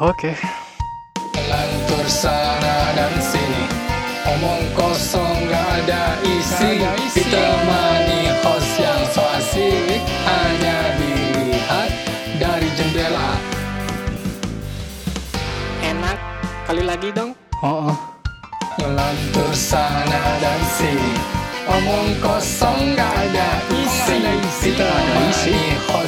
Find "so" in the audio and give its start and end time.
9.12-9.20